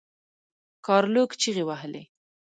ګارلوک 0.85 1.31
چیغې 1.41 1.63
وهلې. 1.67 2.03